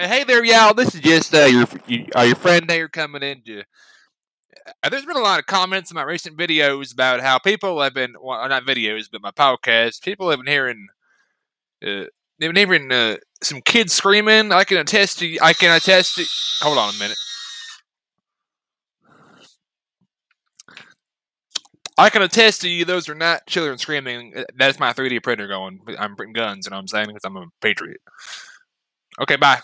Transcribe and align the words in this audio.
Uh, 0.00 0.08
hey 0.08 0.24
there, 0.24 0.42
y'all. 0.42 0.72
This 0.72 0.94
is 0.94 1.00
just 1.02 1.34
uh, 1.34 1.44
your 1.44 1.66
uh, 2.16 2.22
your 2.22 2.36
friend 2.36 2.70
here 2.70 2.88
coming 2.88 3.22
in. 3.22 3.42
To, 3.42 3.62
uh, 4.82 4.88
there's 4.88 5.04
been 5.04 5.16
a 5.16 5.20
lot 5.20 5.38
of 5.38 5.44
comments 5.44 5.90
in 5.90 5.94
my 5.94 6.02
recent 6.04 6.38
videos 6.38 6.94
about 6.94 7.20
how 7.20 7.38
people 7.38 7.82
have 7.82 7.92
been, 7.92 8.14
well, 8.18 8.40
uh, 8.40 8.48
not 8.48 8.62
videos, 8.62 9.10
but 9.12 9.20
my 9.20 9.30
podcast. 9.30 10.00
People 10.02 10.30
have 10.30 10.38
been 10.38 10.50
hearing, 10.50 10.86
uh, 11.84 12.04
they've 12.38 12.50
been 12.50 12.56
hearing 12.56 12.90
uh, 12.90 13.16
some 13.42 13.60
kids 13.60 13.92
screaming. 13.92 14.52
I 14.52 14.64
can 14.64 14.78
attest 14.78 15.18
to. 15.18 15.38
I 15.42 15.52
can 15.52 15.76
attest 15.76 16.16
to. 16.16 16.24
Hold 16.64 16.78
on 16.78 16.94
a 16.94 16.98
minute. 16.98 17.18
I 21.98 22.08
can 22.08 22.22
attest 22.22 22.62
to 22.62 22.70
you, 22.70 22.86
those 22.86 23.10
are 23.10 23.14
not 23.14 23.46
children 23.46 23.76
screaming. 23.76 24.32
That's 24.56 24.80
my 24.80 24.94
3D 24.94 25.22
printer 25.22 25.46
going. 25.46 25.80
I'm 25.98 26.16
printing 26.16 26.32
guns, 26.32 26.66
and 26.66 26.74
I'm 26.74 26.88
saying 26.88 27.08
because 27.08 27.24
I'm 27.26 27.36
a 27.36 27.48
patriot. 27.60 28.00
Okay, 29.20 29.36
bye. 29.36 29.58